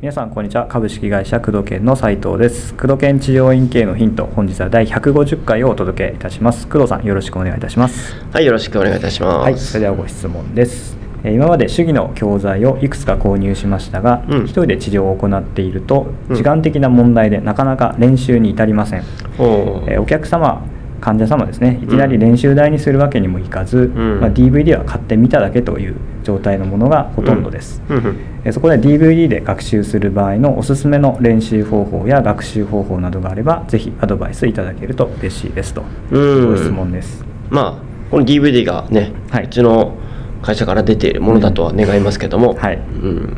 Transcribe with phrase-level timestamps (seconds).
[0.00, 0.66] 皆さんこんにちは。
[0.66, 2.74] 株式会社工藤研の斉藤です。
[2.74, 6.68] 工藤研治療院系のヒント本日は第150回をお届けいたします。
[6.68, 8.16] 工藤さんよろしくお願いいたします。
[8.32, 9.44] はい、よろしくお願いいたします。
[9.44, 10.96] はいそれではご質問です。
[11.24, 14.44] えー今まで主義の教材をいくつか購入しましたが、うん。
[14.44, 19.04] 一人で治療を行っているとうん時間的な問題でなかなか練習に至りません、
[19.38, 19.92] おー。
[19.92, 20.66] えーお客様
[21.02, 21.80] 患者様ですね。
[21.82, 24.20] いきなり練習台にするわけにもいかず、ん。
[24.20, 28.16] まあ、DVD は買ってみただけという状態のものがほとんどです、うんうん。
[28.44, 35.84] えーそこで DVD で学習する場合のおすすめの練習方法や学習方法などがあればぜひアドバイスいただけると嬉しいですと。
[36.10, 36.50] うん。
[36.50, 37.24] ご質問です。
[37.50, 39.44] まあ、この DVD がね、はい。
[39.44, 39.96] うちの
[40.42, 42.76] 会社から出ているものだとは願いますけども、はい。
[42.76, 43.36] うん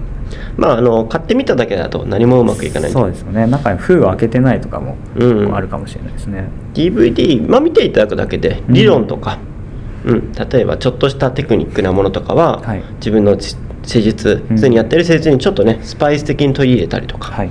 [0.57, 3.47] まあ、あの買ってみただけだと何もうまくいかないそうですよね。
[3.47, 8.75] 中に封を開けてないとかもうんあるかもしれないですね、DVD、まあ、見ていただくだけでうん。
[8.75, 9.39] 理論とか、
[10.05, 10.33] うん。
[10.33, 12.83] 例えばちょっとしたテクニックなものとかは、はい。
[12.97, 14.57] 自分のち施術うん。
[14.57, 17.51] すでにやってる施術にちょっとねスパイス的に取り入れたりとか、はい。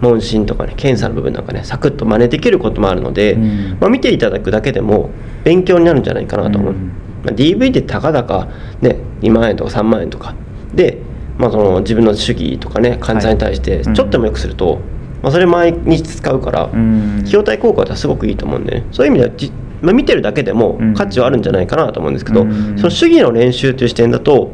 [0.00, 3.78] 問診とかね検査の部分なんかねサクッと真似できることもあるので、うん。
[3.80, 5.10] まあ、見ていただくだけでも
[5.44, 6.88] 勉強になるんじゃないかなと思う、うん。
[7.24, 8.48] まあ、DV ってたかだか、
[8.80, 10.34] ね、2万円とか3万円とか。
[10.74, 11.02] で、
[11.40, 14.80] まあ、その自分の主義とかね患者さんに対してはいちょっとでもよくすると、
[15.22, 17.20] まあ、それ毎日使うから、うん。
[17.20, 18.86] 費用対効果はすごくいいと思うんでね。
[18.92, 20.94] そういう意味ではじ、まあ、見てるだけでもうん。
[20.94, 22.76] 価値はあるんじゃないかなと思うんですけど、うん。
[22.76, 24.52] その主義の練習という視点だと、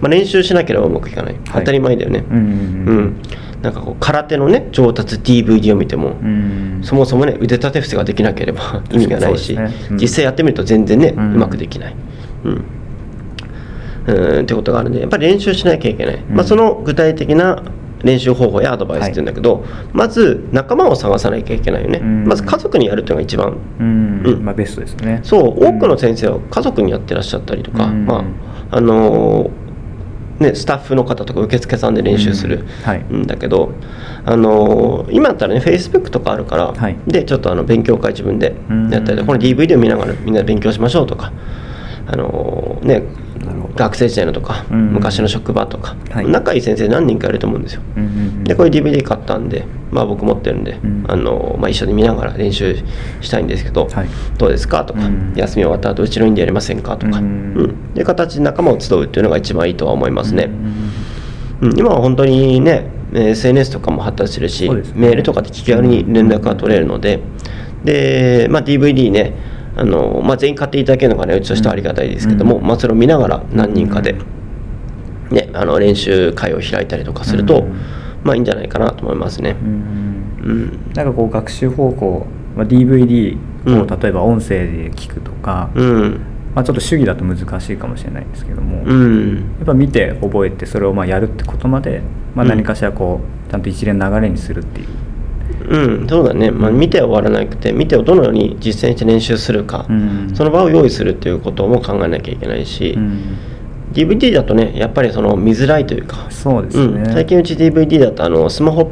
[0.00, 3.22] まあ、練習しなければうまくいかない、当たり前だよね、うんうん、
[3.62, 6.80] なんかこう空手のね上達 DVD を見ても、うん。
[6.82, 9.72] そもそもね腕立て伏せができなければ意味がないし、ね。
[9.90, 9.96] うん。
[9.96, 11.96] 実際やってみると全然ね、ううんまくできない。
[12.44, 12.64] うん
[14.06, 16.34] うんってことがあるんでやっぱり練習しなきゃいけない、ん。
[16.34, 17.62] まあ、その具体的な
[18.04, 22.24] 練習方法やアドバイスっていうんだけど、まず仲間を探さなきゃいけないよね、うん。
[22.26, 24.22] まず家族にやるっていうのが一番うん。
[24.24, 24.44] うん。
[24.44, 25.20] まあベストですね。
[25.22, 28.06] そう多くの先生は家族にやってらっしゃったりとか、うん。
[28.06, 28.24] ま
[28.70, 29.50] ああのー
[30.38, 32.66] ね、スタッフの方とか受付さんで練習するうん。
[32.84, 32.98] はい。
[33.12, 33.72] んだけど、
[34.24, 36.96] あのー今だったらねフェイスブックとかあるから、はい。
[37.06, 41.32] でちょっとあの勉強会自分でうんやったりとかこの DVD を見ながらみんなで勉強しましょうとか、
[42.06, 43.25] あのーね
[43.76, 44.92] 学生時代のとか、うん。
[44.92, 46.28] 昔の職場とか、はい。
[46.28, 47.82] 仲いい先生何人かいると思うんですよ。
[47.96, 48.44] うんうんうん。
[48.44, 51.04] でこれ DVD 買ったんで、まあ、僕持ってるんで、うん。
[51.08, 52.76] あのまあ、一緒に見ながら練習
[53.20, 54.08] したいんですけど、はい。
[54.38, 55.32] どうですかとか、うん。
[55.36, 57.28] 休み終わった後うちの院でやりませんかとか、ううん。
[57.62, 60.76] んで形で仲間を集うっていうのが一番いいとは思いますね、うんうん
[61.74, 64.82] 今は本当にねえー SNS とかも発達してるし、ね。
[64.94, 67.20] メールとかで気軽に連絡が取れるので
[67.82, 69.32] で、まあ、DVD ね
[69.76, 72.66] あの、まあ、全員買っていただけるのがねうちとしてはありがたいですけども、うん。
[72.66, 74.12] まあ、それを見ながら何人かで、
[75.30, 75.36] うん。
[75.36, 77.72] ね、あの練習会を開いたりとかすると、うん。
[78.24, 79.56] まあいいんじゃないかなと思いますね。
[79.62, 79.64] う。
[79.64, 79.68] ん。
[80.44, 80.92] うん。
[80.94, 82.26] なんかこう学習方法、
[82.56, 83.80] まあ、DVD うん。
[83.82, 86.20] を例えば音声で聞くとか、うん。
[86.54, 92.00] まあ、ちょっと主義だと難しいかもしれないんですけども、うやんっぱ見て覚えてそれをまあやるってことまで、
[92.34, 92.48] まあ、うん。
[92.48, 94.86] 何かしらこうちゃんと一連の流れにするっていう、
[95.68, 100.32] うん、そうだね、まあ、見ては終わらなくて見てをどのように実践して練習するか、うん。
[100.34, 103.36] その場を用意するっていうことも考えなきゃいけないし、うん。
[103.92, 108.90] DVD だとねやっぱりその見づらいというかそうですね、うん、最近うち DVD だとあのスマホ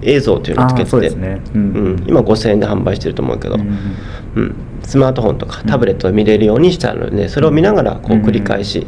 [0.00, 1.40] 映像っていうのをつけてて、あーそうですね。
[1.54, 1.96] ううん。
[1.96, 4.54] ん今5000円で販売してると思うけど、ううんん。
[4.82, 8.86] スマートフォンとかタブレットで見れるようにしてあるのでそれを見ながらこううん繰り返し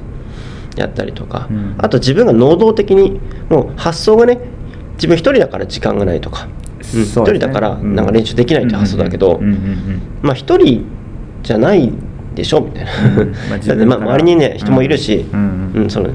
[0.76, 1.74] やったりとか、うん。
[1.78, 4.38] あと自分が能動的にもう発想がね
[4.94, 9.40] 自分一人だから時間がないとか、うん一人だからなんか練習できないって発想だけど、
[10.22, 10.84] まあ一人
[11.42, 11.92] じゃない
[12.34, 12.90] でしょみたいな、
[13.58, 15.36] だってまあ周りにね人もいるし、う
[15.80, 16.10] んその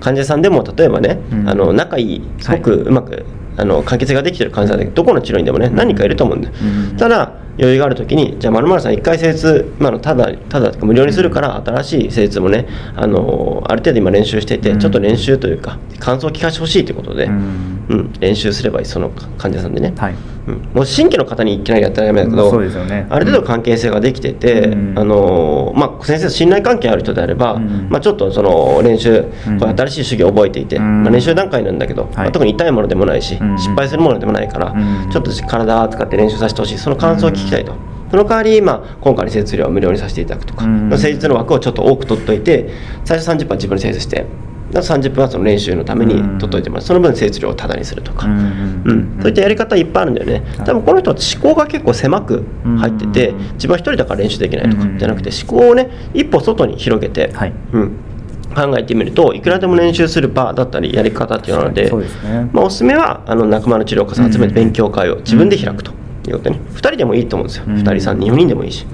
[0.00, 3.24] 患者さんでも例えばね、うんあの仲いいすごくうまく、
[3.56, 6.54] あの関係性ができてる患者さんでどこの治療院でもね何人かいると思うんだよ、
[6.90, 6.96] うん。
[6.96, 14.78] ただ余裕がある時にじゃあまるさん1回施術、まあ、ただただ無料にするから新しい施術もねあのある程度今練習していて、うん。
[14.78, 20.14] ちょっと練習というか感想を聞かせてほしいということで、ううんん練習すればいいその患者さんでね、はい
[20.48, 20.68] うん。
[20.74, 23.06] もう新規の方にいきなりやったらダメだけど、そうですよね。
[23.10, 24.98] ある程度関係性ができてて、うん。
[24.98, 27.88] あのまあ、先生と信頼関係ある人であれば、うん。
[27.90, 29.58] まあ、ちょっとその練習、うん。
[29.58, 31.02] これ新しい主義を覚えていて、うん。
[31.02, 33.58] まあ、練習段階なんだけど、まあ特に痛いものでもないし、うん。
[33.58, 35.10] 失敗するものでもないから、うん。
[35.10, 36.78] ちょっと体を使って練習させてほしい。
[36.78, 37.72] その感想を聞きたいと。
[38.10, 40.90] その代わり、まあ、今回の施術料は無料にさせていただくとか、うん。
[40.96, 42.70] 施術の枠をちょっと多く取っといて
[43.04, 44.26] 最初30分は自分で施術して
[44.72, 53.38] 30分はその練習のために取っといてもらうその分施術料をタダにするとか、うんうん、そういったやり方いっぱいあるんだよね、多分この人は思考が結構狭く入ってて、うん。
[53.54, 57.52] 自分は一人だから練習できないとかうんじゃなくて、思考をね、一歩外に広げて、はい。
[57.72, 57.90] うん、
[58.54, 61.90] 考えてみると、いくらでも練習する場だったり、やり方っていうので、
[62.52, 65.92] まあ、おすすめはあの仲間の治療家さん集めてうん勉強会を自分で開くと
[66.26, 67.74] いうことね、2人でもいいと思うんですよ、うん。
[67.76, 68.86] 2人、3人、4人でもいいし。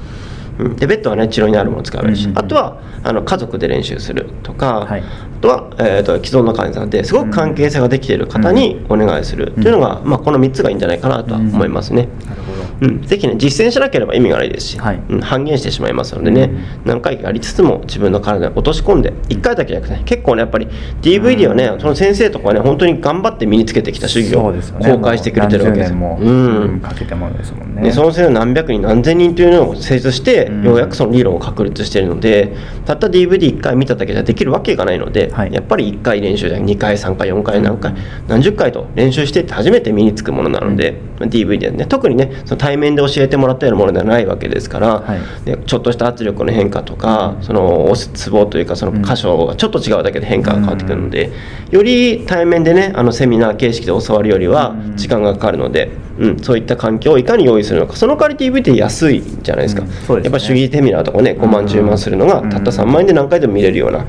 [0.59, 2.45] うん、でベッドはね治療にあるものを使えばいいし、うんうんうん。
[2.45, 5.03] あとはあの家族で練習するとか、はい。
[5.03, 12.09] あとは、えー、と既存の患者さんですごく関係性ができている方にお願いするというのが、まあ、この3つがいいんじゃないかなとは思いますね。
[12.27, 12.44] なるほど
[12.85, 15.01] うん、ぜひね実践しなければ意味がないですし、はい。
[15.09, 16.65] うん、半減してしまいますのでね、うん。
[16.85, 20.69] 何回かやりつつも自分の体に落とし込んで1回だけじゃなくて、ね、結構ねやっぱり
[21.03, 24.53] DVD はね、その先生とかはね本当に頑張って身につけてきた主義を
[24.83, 25.97] 公開してくれてるわけですよ。
[25.97, 26.81] もうん。
[26.81, 27.83] かけてものですもんね。
[27.83, 30.65] でその先生何百人何千人というのを成立して、うん。
[30.65, 32.55] ようやくその理論を確立しているので
[32.85, 35.53] たった DVD1 回見ただけじゃできるわけがないので、はい。
[35.53, 37.99] やっぱり1回練習じゃ2回3回4回何回、うん。
[38.29, 45.21] 何十回と練習していって初めて身につくものなので、DVD はね特にねその対面で教えてもらったようなものではないわけですから、はい。
[45.45, 51.31] でちょっとした圧力の変化とか、その押すツボというかその箇所がちょっと違うだけで変化が変わってくるので、
[51.71, 54.97] より対面でねあのセミナー形式で教わるよりはうん。
[54.97, 57.95] 時間がかかるので、うん、そういった環境をいかに用意するのか。
[57.97, 60.23] その代わり DVD って安いじゃないですか、すね。
[60.23, 64.05] やっぱ主義セミナーとかね5万10万するのがたった3万円で何回でも見れるような、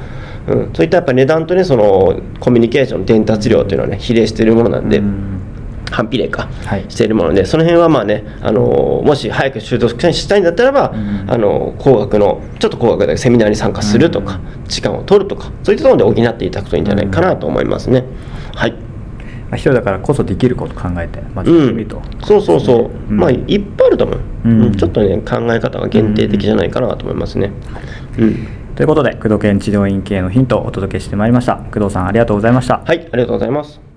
[0.47, 4.97] うん、そういったやっぱ値段とねそのコミュニケーション伝達量というのはね比例しているものなんで。
[4.97, 5.34] うん
[5.91, 6.85] 反比例か、はい。
[6.89, 11.25] しているものでその辺はまあね、あのもし早く習得したいんだったらば、うん。
[11.27, 18.03] あの工学のちょっと工学でセミナーに参加するとか、時間を取るとかそういったところで補っていただくといいんじゃないかなと思いますね。
[18.55, 18.75] はい。
[19.51, 21.87] ま人だからこそできることを考えてまずうん。
[22.23, 23.17] そうそうそう、うん。
[23.17, 24.61] まあいっぱいあると思う、うん。
[24.63, 27.51] うんちょっとね考え方が限定的じゃないかなと思いますね、
[28.17, 28.47] うん。
[28.75, 31.57] ということで工藤研治療院系のヒントをお届けしてまいりました。
[31.57, 32.81] 工藤さんありがとうございました。
[32.83, 33.94] はいありがとうございます